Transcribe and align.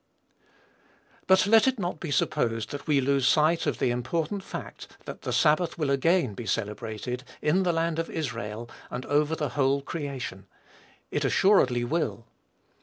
But 1.27 1.45
let 1.45 1.67
it 1.67 1.77
not 1.77 1.99
be 1.99 2.09
supposed 2.09 2.71
that 2.71 2.87
we 2.87 2.99
lose 2.99 3.27
sight 3.27 3.67
of 3.67 3.77
the 3.77 3.91
important 3.91 4.41
fact 4.43 4.97
that 5.05 5.21
the 5.21 5.31
sabbath 5.31 5.77
will 5.77 5.91
again 5.91 6.33
be 6.33 6.47
celebrated, 6.47 7.23
in 7.39 7.61
the 7.61 7.71
land 7.71 7.99
of 7.99 8.09
Israel, 8.09 8.67
and 8.89 9.05
over 9.05 9.35
the 9.35 9.49
whole 9.49 9.83
creation. 9.83 10.47
It 11.11 11.23
assuredly 11.23 11.83
will. 11.83 12.25